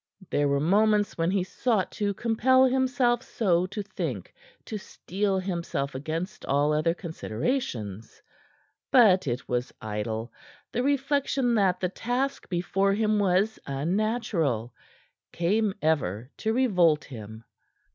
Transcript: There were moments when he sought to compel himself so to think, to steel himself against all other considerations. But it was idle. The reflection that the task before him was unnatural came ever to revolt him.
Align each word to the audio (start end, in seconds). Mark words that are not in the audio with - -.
There 0.31 0.47
were 0.47 0.59
moments 0.59 1.15
when 1.15 1.29
he 1.29 1.43
sought 1.43 1.91
to 1.91 2.15
compel 2.15 2.65
himself 2.65 3.21
so 3.21 3.67
to 3.67 3.83
think, 3.83 4.33
to 4.65 4.79
steel 4.79 5.37
himself 5.37 5.93
against 5.93 6.43
all 6.43 6.73
other 6.73 6.95
considerations. 6.95 8.19
But 8.89 9.27
it 9.27 9.47
was 9.47 9.71
idle. 9.79 10.33
The 10.71 10.81
reflection 10.81 11.53
that 11.53 11.79
the 11.81 11.89
task 11.89 12.49
before 12.49 12.93
him 12.93 13.19
was 13.19 13.59
unnatural 13.67 14.73
came 15.31 15.71
ever 15.83 16.31
to 16.37 16.51
revolt 16.51 17.03
him. 17.03 17.43